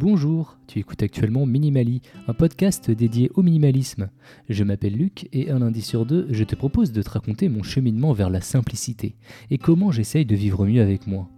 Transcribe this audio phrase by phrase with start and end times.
[0.00, 4.08] Bonjour, tu écoutes actuellement Minimali, un podcast dédié au minimalisme.
[4.48, 7.62] Je m'appelle Luc et un lundi sur deux, je te propose de te raconter mon
[7.62, 9.14] cheminement vers la simplicité
[9.50, 11.28] et comment j'essaye de vivre mieux avec moi.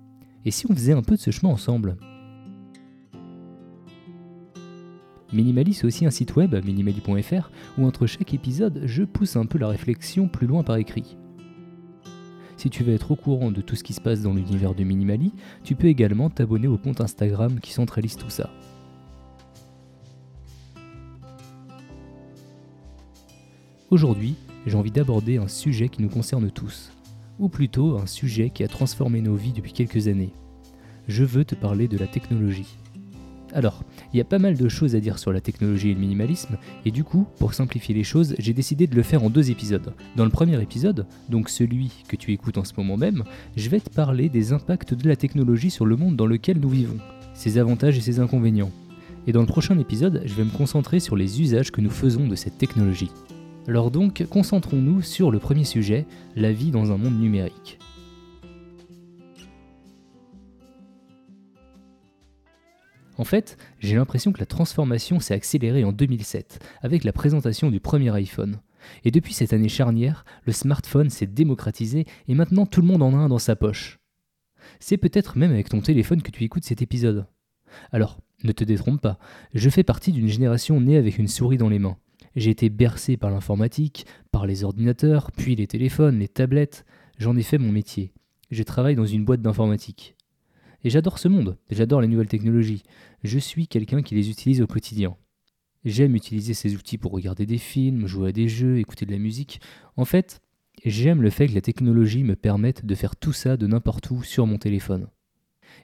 [0.44, 1.96] Et si on faisait un peu de ce chemin ensemble?
[5.32, 9.58] Minimali, c'est aussi un site web, minimali.fr, où entre chaque épisode, je pousse un peu
[9.58, 11.17] la réflexion plus loin par écrit.
[12.62, 14.84] Si tu veux être au courant de tout ce qui se passe dans l'univers du
[14.84, 15.32] Minimali,
[15.64, 18.50] tu peux également t'abonner au compte Instagram qui centralise tout ça.
[23.90, 26.93] Aujourd'hui, j'ai envie d'aborder un sujet qui nous concerne tous,
[27.40, 30.32] ou plutôt un sujet qui a transformé nos vies depuis quelques années.
[31.08, 32.78] Je veux te parler de la technologie.
[33.55, 36.00] Alors, il y a pas mal de choses à dire sur la technologie et le
[36.00, 39.50] minimalisme, et du coup, pour simplifier les choses, j'ai décidé de le faire en deux
[39.50, 39.92] épisodes.
[40.17, 43.25] Dans le premier épisode, donc celui que tu écoutes en ce moment même,
[43.56, 46.70] je vais te parler des impacts de la technologie sur le monde dans lequel nous
[46.70, 46.98] vivons,
[47.34, 48.72] ses avantages et ses inconvénients.
[49.27, 52.27] Et dans le prochain épisode, je vais me concentrer sur les usages que nous faisons
[52.27, 53.11] de cette technologie.
[53.69, 56.06] Alors donc, concentrons-nous sur le premier sujet,
[56.37, 57.78] la vie dans un monde numérique.
[63.19, 67.81] En fait, j'ai l'impression que la transformation s'est accélérée en 2007, avec la présentation du
[67.81, 68.61] premier iPhone.
[69.05, 73.15] Et depuis cette année charnière, le smartphone s'est démocratisé et maintenant tout le monde en
[73.15, 73.99] a un dans sa poche.
[74.81, 77.27] C'est peut-être même avec ton téléphone que tu écoutes cet épisode.
[77.91, 79.19] Alors, ne te détrompe pas,
[79.55, 81.97] je fais partie d'une génération née avec une souris dans les mains.
[82.35, 86.85] J'ai été bercé par l'informatique, par les ordinateurs, puis les téléphones, les tablettes.
[87.19, 88.13] J'en ai fait mon métier.
[88.51, 90.17] Je travaille dans une boîte d'informatique.
[90.84, 92.83] Et j'adore ce monde, j'adore les nouvelles technologies.
[93.22, 95.16] Je suis quelqu'un qui les utilise au quotidien.
[95.84, 99.19] J'aime utiliser ces outils pour regarder des films, jouer à des jeux, écouter de la
[99.19, 99.60] musique.
[99.97, 100.41] En fait,
[100.84, 104.22] j'aime le fait que la technologie me permette de faire tout ça de n'importe où
[104.22, 105.09] sur mon téléphone.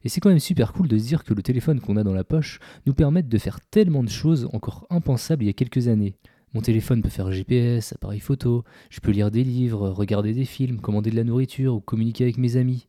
[0.05, 2.13] Et c'est quand même super cool de se dire que le téléphone qu'on a dans
[2.13, 5.89] la poche nous permette de faire tellement de choses encore impensables il y a quelques
[5.89, 6.17] années.
[6.55, 10.81] Mon téléphone peut faire GPS, appareil photo, je peux lire des livres, regarder des films,
[10.81, 12.87] commander de la nourriture ou communiquer avec mes amis.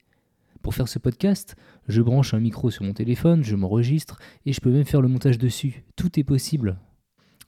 [0.61, 1.55] Pour faire ce podcast,
[1.87, 5.07] je branche un micro sur mon téléphone, je m'enregistre et je peux même faire le
[5.07, 5.83] montage dessus.
[5.95, 6.77] Tout est possible.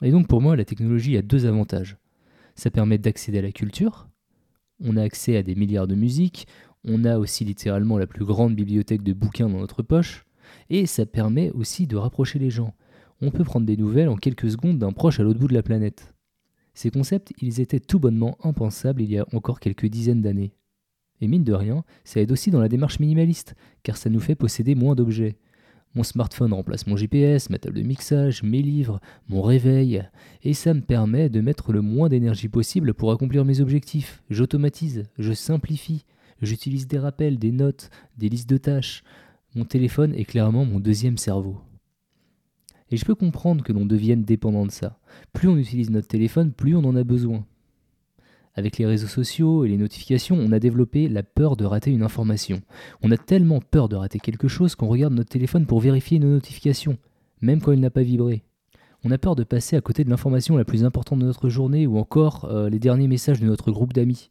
[0.00, 1.98] Et donc pour moi, la technologie a deux avantages.
[2.54, 4.08] Ça permet d'accéder à la culture,
[4.80, 6.46] on a accès à des milliards de musiques,
[6.84, 10.24] on a aussi littéralement la plus grande bibliothèque de bouquins dans notre poche,
[10.70, 12.74] et ça permet aussi de rapprocher les gens.
[13.20, 15.62] On peut prendre des nouvelles en quelques secondes d'un proche à l'autre bout de la
[15.62, 16.14] planète.
[16.74, 20.54] Ces concepts, ils étaient tout bonnement impensables il y a encore quelques dizaines d'années.
[21.22, 24.34] Et mine de rien, ça aide aussi dans la démarche minimaliste, car ça nous fait
[24.34, 25.36] posséder moins d'objets.
[25.94, 30.02] Mon smartphone remplace mon GPS, ma table de mixage, mes livres, mon réveil,
[30.42, 34.20] et ça me permet de mettre le moins d'énergie possible pour accomplir mes objectifs.
[34.30, 36.04] J'automatise, je simplifie,
[36.40, 39.04] j'utilise des rappels, des notes, des listes de tâches.
[39.54, 41.60] Mon téléphone est clairement mon deuxième cerveau.
[42.90, 44.98] Et je peux comprendre que l'on devienne dépendant de ça.
[45.32, 47.46] Plus on utilise notre téléphone, plus on en a besoin.
[48.54, 52.02] Avec les réseaux sociaux et les notifications, on a développé la peur de rater une
[52.02, 52.60] information.
[53.02, 56.28] On a tellement peur de rater quelque chose qu'on regarde notre téléphone pour vérifier nos
[56.28, 56.98] notifications,
[57.40, 58.42] même quand il n'a pas vibré.
[59.04, 61.86] On a peur de passer à côté de l'information la plus importante de notre journée
[61.86, 64.30] ou encore euh, les derniers messages de notre groupe d'amis.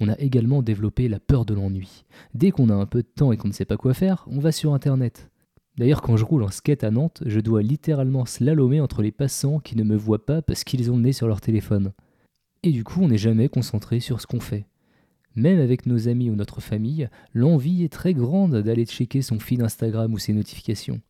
[0.00, 2.04] On a également développé la peur de l'ennui.
[2.34, 4.38] Dès qu'on a un peu de temps et qu'on ne sait pas quoi faire, on
[4.38, 5.30] va sur Internet.
[5.76, 9.58] D'ailleurs, quand je roule en skate à Nantes, je dois littéralement slalomer entre les passants
[9.58, 11.92] qui ne me voient pas parce qu'ils ont le nez sur leur téléphone.
[12.62, 14.66] Et du coup, on n'est jamais concentré sur ce qu'on fait.
[15.36, 19.62] Même avec nos amis ou notre famille, l'envie est très grande d'aller checker son feed
[19.62, 21.00] Instagram ou ses notifications.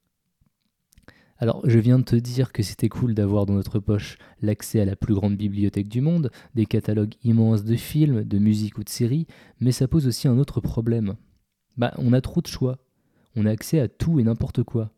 [1.38, 4.84] Alors, je viens de te dire que c'était cool d'avoir dans notre poche l'accès à
[4.84, 8.88] la plus grande bibliothèque du monde, des catalogues immenses de films, de musique ou de
[8.88, 9.26] séries,
[9.60, 11.14] mais ça pose aussi un autre problème.
[11.76, 12.78] Bah, on a trop de choix.
[13.36, 14.90] On a accès à tout et n'importe quoi.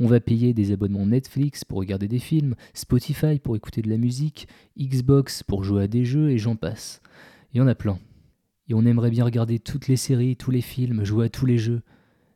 [0.00, 3.96] On va payer des abonnements Netflix pour regarder des films, Spotify pour écouter de la
[3.96, 7.00] musique, Xbox pour jouer à des jeux et j'en passe.
[7.52, 8.00] Il y en a plein.
[8.68, 11.58] Et on aimerait bien regarder toutes les séries, tous les films, jouer à tous les
[11.58, 11.82] jeux.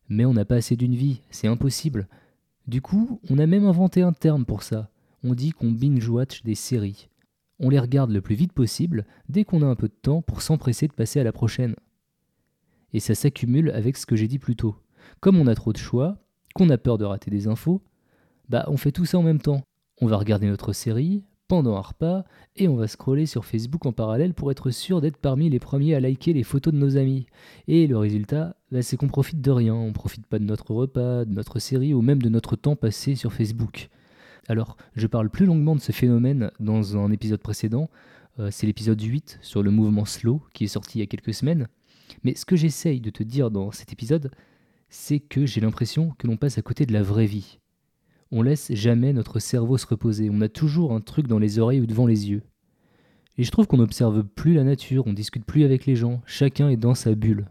[0.09, 2.07] Mais on n'a pas assez d'une vie, c'est impossible.
[2.69, 4.91] Du coup, on a même inventé un terme pour ça.
[5.25, 7.09] On dit qu'on binge-watch des séries.
[7.59, 10.43] On les regarde le plus vite possible, dès qu'on a un peu de temps, pour
[10.43, 11.75] s'empresser de passer à la prochaine.
[12.93, 14.77] Et ça s'accumule avec ce que j'ai dit plus tôt.
[15.21, 16.19] Comme on a trop de choix,
[16.59, 17.81] qu'on a peur de rater des infos,
[18.49, 19.63] bah on fait tout ça en même temps.
[20.01, 22.25] On va regarder notre série pendant un repas
[22.57, 25.95] et on va scroller sur Facebook en parallèle pour être sûr d'être parmi les premiers
[25.95, 27.27] à liker les photos de nos amis.
[27.69, 31.25] Et le résultat, bah, c'est qu'on profite de rien, on profite pas de notre repas,
[31.25, 33.89] de notre série ou même de notre temps passé sur Facebook.
[34.49, 37.89] Alors, je parle plus longuement de ce phénomène dans un épisode précédent,
[38.41, 41.35] euh, c'est l'épisode 8 sur le mouvement slow qui est sorti il y a quelques
[41.35, 41.69] semaines.
[42.25, 44.33] Mais ce que j'essaye de te dire dans cet épisode,
[44.89, 47.59] c'est que j'ai l'impression que l'on passe à côté de la vraie vie.
[48.31, 51.81] On laisse jamais notre cerveau se reposer, on a toujours un truc dans les oreilles
[51.81, 52.43] ou devant les yeux.
[53.37, 56.69] Et je trouve qu'on n'observe plus la nature, on discute plus avec les gens, chacun
[56.69, 57.49] est dans sa bulle.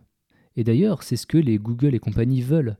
[0.55, 2.77] Et d'ailleurs, c'est ce que les Google et compagnie veulent.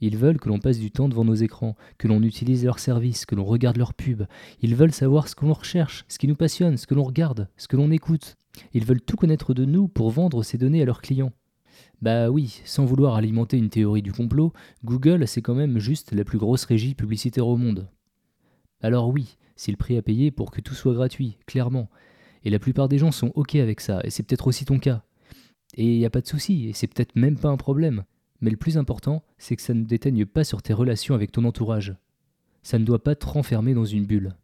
[0.00, 3.26] Ils veulent que l'on passe du temps devant nos écrans, que l'on utilise leurs services,
[3.26, 4.26] que l'on regarde leurs pubs.
[4.60, 7.48] Ils veulent savoir ce que l'on recherche, ce qui nous passionne, ce que l'on regarde,
[7.56, 8.36] ce que l'on écoute.
[8.74, 11.32] Ils veulent tout connaître de nous pour vendre ces données à leurs clients.
[12.00, 14.52] Bah oui, sans vouloir alimenter une théorie du complot,
[14.84, 17.88] Google c'est quand même juste la plus grosse régie publicitaire au monde.
[18.80, 21.90] Alors oui, c'est le prix à payer pour que tout soit gratuit, clairement.
[22.44, 25.02] Et la plupart des gens sont ok avec ça, et c'est peut-être aussi ton cas.
[25.74, 28.04] Et il a pas de souci, et c'est peut-être même pas un problème.
[28.40, 31.44] Mais le plus important, c'est que ça ne déteigne pas sur tes relations avec ton
[31.44, 31.96] entourage.
[32.62, 34.36] Ça ne doit pas te renfermer dans une bulle.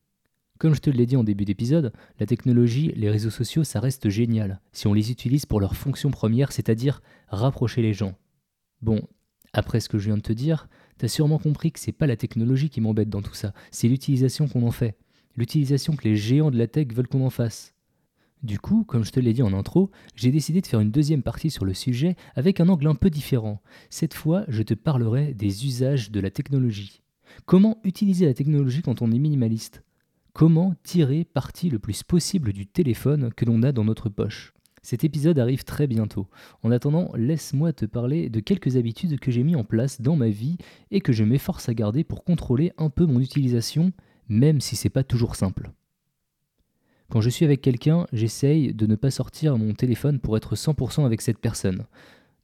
[0.59, 4.09] Comme je te l'ai dit en début d'épisode, la technologie, les réseaux sociaux, ça reste
[4.09, 8.15] génial si on les utilise pour leur fonction première, c'est-à-dire rapprocher les gens.
[8.81, 9.01] Bon,
[9.53, 12.17] après ce que je viens de te dire, t'as sûrement compris que c'est pas la
[12.17, 14.97] technologie qui m'embête dans tout ça, c'est l'utilisation qu'on en fait,
[15.37, 17.75] l'utilisation que les géants de la tech veulent qu'on en fasse.
[18.45, 21.23] Du coup, comme je te l'ai dit en intro, j'ai décidé de faire une deuxième
[21.23, 23.61] partie sur le sujet avec un angle un peu différent.
[23.91, 27.01] Cette fois, je te parlerai des usages de la technologie.
[27.47, 29.83] Comment utiliser la technologie quand on est minimaliste?
[30.35, 34.53] Comment tirer parti le plus possible du téléphone que l'on a dans notre poche?
[34.83, 36.27] Cet épisode arrive très bientôt.
[36.65, 40.31] En attendant, laisse-moi te parler de quelques habitudes que j'ai mis en place dans ma
[40.31, 40.57] vie
[40.91, 43.93] et que je m'efforce à garder pour contrôler un peu mon utilisation,
[44.29, 45.71] même si c'est pas toujours simple.
[47.11, 51.07] Quand je suis avec quelqu'un, j'essaye de ne pas sortir mon téléphone pour être 100%
[51.07, 51.87] avec cette personne.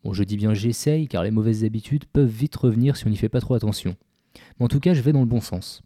[0.05, 3.17] Bon, je dis bien j'essaye car les mauvaises habitudes peuvent vite revenir si on n'y
[3.17, 3.97] fait pas trop attention.
[4.61, 5.83] Mais en tout cas, je vais dans le bon sens.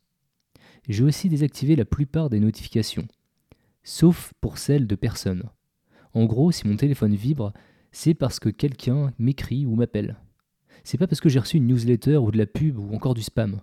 [0.88, 3.08] J'ai aussi désactivé la plupart des notifications,
[3.84, 5.44] sauf pour celles de personnes.
[6.12, 7.52] En gros, si mon téléphone vibre,
[7.90, 10.18] c'est parce que quelqu'un m'écrit ou m'appelle.
[10.82, 13.22] C'est pas parce que j'ai reçu une newsletter ou de la pub ou encore du
[13.22, 13.62] spam.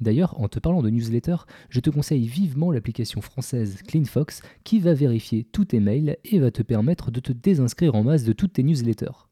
[0.00, 1.36] D'ailleurs, en te parlant de newsletter,
[1.68, 6.50] je te conseille vivement l'application française CleanFox qui va vérifier tous tes mails et va
[6.50, 9.28] te permettre de te désinscrire en masse de toutes tes newsletters.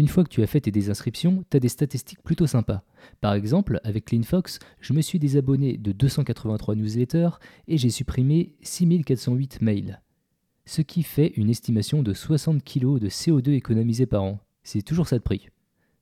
[0.00, 2.82] Une fois que tu as fait tes désinscriptions, tu as des statistiques plutôt sympas.
[3.20, 7.38] Par exemple, avec CleanFox, je me suis désabonné de 283 newsletters
[7.68, 10.00] et j'ai supprimé 6408 mails.
[10.64, 14.40] Ce qui fait une estimation de 60 kg de CO2 économisé par an.
[14.62, 15.50] C'est toujours ça de prix.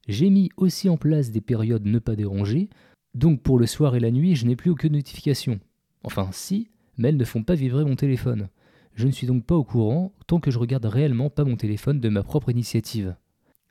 [0.06, 2.68] J'ai mis aussi en place des périodes ne pas déranger
[3.16, 5.58] donc pour le soir et la nuit, je n'ai plus aucune notification.
[6.04, 8.48] Enfin si, mais elles ne font pas vibrer mon téléphone.
[8.94, 11.98] Je ne suis donc pas au courant tant que je regarde réellement pas mon téléphone
[11.98, 13.16] de ma propre initiative.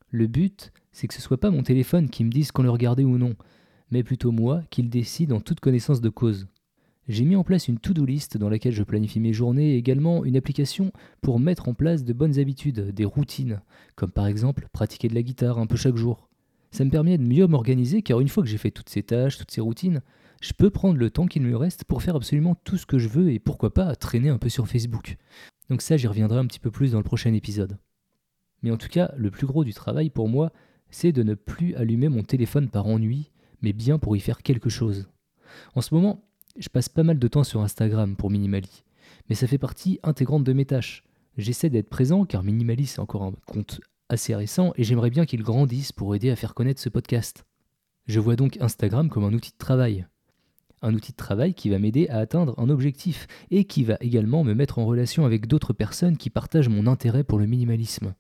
[0.09, 3.03] Le but, c'est que ce soit pas mon téléphone qui me dise qu'on le regardait
[3.03, 3.35] ou non,
[3.91, 6.47] mais plutôt moi qui le décide en toute connaissance de cause.
[7.09, 10.23] J'ai mis en place une to-do list dans laquelle je planifie mes journées et également
[10.23, 13.61] une application pour mettre en place de bonnes habitudes, des routines,
[13.95, 16.29] comme par exemple pratiquer de la guitare un peu chaque jour.
[16.71, 19.37] Ça me permet de mieux m'organiser car une fois que j'ai fait toutes ces tâches,
[19.37, 20.01] toutes ces routines,
[20.41, 23.09] je peux prendre le temps qu'il me reste pour faire absolument tout ce que je
[23.09, 25.17] veux et pourquoi pas traîner un peu sur Facebook.
[25.69, 27.77] Donc ça, j'y reviendrai un petit peu plus dans le prochain épisode.
[28.63, 30.51] Mais en tout cas, le plus gros du travail pour moi,
[30.89, 33.31] c'est de ne plus allumer mon téléphone par ennui,
[33.61, 35.09] mais bien pour y faire quelque chose.
[35.75, 36.23] En ce moment,
[36.57, 38.83] je passe pas mal de temps sur Instagram pour Minimali,
[39.29, 41.03] mais ça fait partie intégrante de mes tâches.
[41.37, 43.79] J'essaie d'être présent car Minimali c'est encore un compte
[44.09, 47.45] assez récent et j'aimerais bien qu'il grandisse pour aider à faire connaître ce podcast.
[48.07, 50.07] Je vois donc Instagram comme un outil de travail.
[50.81, 54.43] Un outil de travail qui va m'aider à atteindre un objectif et qui va également
[54.43, 58.13] me mettre en relation avec d'autres personnes qui partagent mon intérêt pour le minimalisme.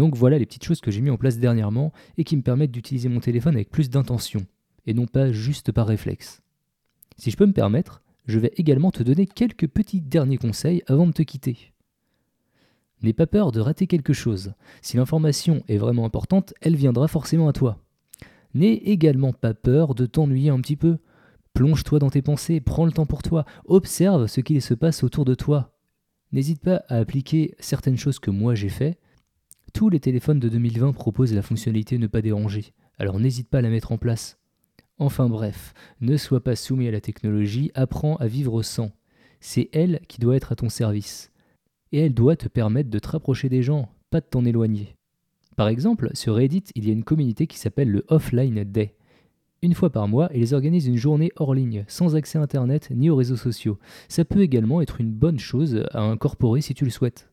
[0.00, 2.70] Donc voilà les petites choses que j'ai mis en place dernièrement et qui me permettent
[2.70, 4.46] d'utiliser mon téléphone avec plus d'intention
[4.86, 6.40] et non pas juste par réflexe.
[7.18, 11.06] Si je peux me permettre, je vais également te donner quelques petits derniers conseils avant
[11.06, 11.74] de te quitter.
[13.02, 14.54] N'aie pas peur de rater quelque chose.
[14.80, 17.76] Si l'information est vraiment importante, elle viendra forcément à toi.
[18.54, 20.96] N'aie également pas peur de t'ennuyer un petit peu.
[21.52, 25.26] Plonge-toi dans tes pensées, prends le temps pour toi, observe ce qu'il se passe autour
[25.26, 25.76] de toi.
[26.32, 28.98] N'hésite pas à appliquer certaines choses que moi j'ai fait.
[29.72, 33.62] Tous les téléphones de 2020 proposent la fonctionnalité ne pas déranger, alors n'hésite pas à
[33.62, 34.38] la mettre en place.
[34.98, 38.90] Enfin bref, ne sois pas soumis à la technologie, apprends à vivre sans.
[39.40, 41.30] C'est elle qui doit être à ton service
[41.92, 44.96] et elle doit te permettre de te rapprocher des gens, pas de t'en éloigner.
[45.56, 48.94] Par exemple, sur Reddit, il y a une communauté qui s'appelle le Offline Day.
[49.62, 53.10] Une fois par mois, ils organisent une journée hors ligne, sans accès à Internet ni
[53.10, 53.78] aux réseaux sociaux.
[54.08, 57.29] Ça peut également être une bonne chose à incorporer si tu le souhaites.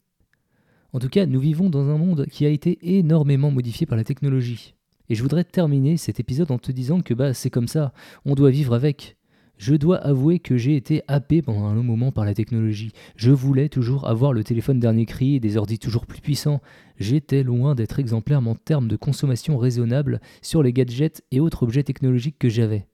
[0.98, 4.04] En tout cas, nous vivons dans un monde qui a été énormément modifié par la
[4.04, 4.74] technologie.
[5.10, 7.94] Et je voudrais terminer cet épisode en te disant que bah c'est comme ça,
[8.26, 9.16] on doit vivre avec.
[9.60, 12.94] Je dois avouer que j'ai été happé pendant un long moment par la technologie.
[13.16, 16.62] Je voulais toujours avoir le téléphone dernier cri et des ordi toujours plus puissants.
[16.98, 21.84] J'étais loin d'être exemplaire en termes de consommation raisonnable sur les gadgets et autres objets
[21.84, 22.88] technologiques que j'avais.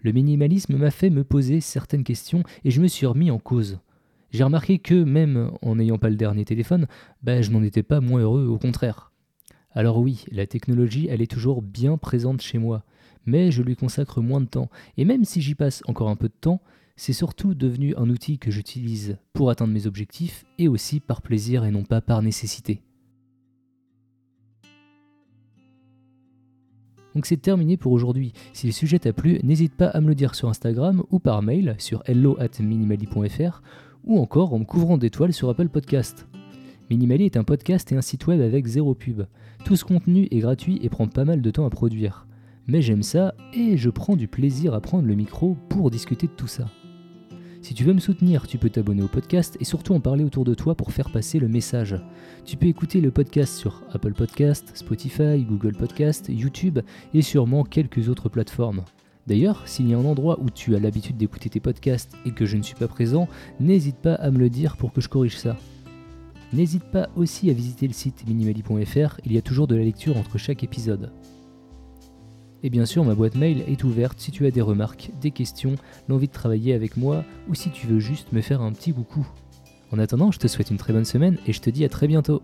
[0.00, 3.78] Le minimalisme m'a fait me poser certaines questions et je me suis remis en cause.
[4.30, 6.86] J'ai remarqué que même en n'ayant pas le dernier téléphone,
[7.22, 9.12] ben, je n'en étais pas moins heureux, au contraire.
[9.72, 12.84] Alors oui, la technologie, elle est toujours bien présente chez moi,
[13.26, 16.28] mais je lui consacre moins de temps, et même si j'y passe encore un peu
[16.28, 16.60] de temps,
[16.96, 21.64] c'est surtout devenu un outil que j'utilise pour atteindre mes objectifs et aussi par plaisir
[21.64, 22.82] et non pas par nécessité.
[27.14, 28.32] Donc c'est terminé pour aujourd'hui.
[28.52, 31.42] Si le sujet t'a plu, n'hésite pas à me le dire sur Instagram ou par
[31.42, 33.62] mail sur hello@minimali.fr
[34.04, 36.26] ou encore en me couvrant d'étoiles sur Apple Podcast.
[36.90, 39.22] Minimali est un podcast et un site web avec zéro pub.
[39.64, 42.26] Tout ce contenu est gratuit et prend pas mal de temps à produire.
[42.66, 46.32] Mais j'aime ça et je prends du plaisir à prendre le micro pour discuter de
[46.32, 46.66] tout ça.
[47.60, 50.44] Si tu veux me soutenir, tu peux t'abonner au podcast et surtout en parler autour
[50.44, 51.96] de toi pour faire passer le message.
[52.44, 56.78] Tu peux écouter le podcast sur Apple Podcast, Spotify, Google Podcast, YouTube
[57.12, 58.84] et sûrement quelques autres plateformes.
[59.28, 62.46] D'ailleurs, s'il y a un endroit où tu as l'habitude d'écouter tes podcasts et que
[62.46, 63.28] je ne suis pas présent,
[63.60, 65.58] n'hésite pas à me le dire pour que je corrige ça.
[66.54, 70.16] N'hésite pas aussi à visiter le site minimali.fr, il y a toujours de la lecture
[70.16, 71.12] entre chaque épisode.
[72.62, 75.74] Et bien sûr, ma boîte mail est ouverte si tu as des remarques, des questions,
[76.08, 79.28] l'envie de travailler avec moi ou si tu veux juste me faire un petit coucou.
[79.92, 82.08] En attendant, je te souhaite une très bonne semaine et je te dis à très
[82.08, 82.40] bientôt.